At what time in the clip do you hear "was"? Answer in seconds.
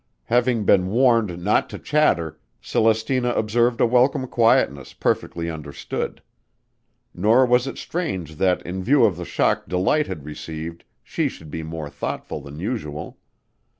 7.45-7.67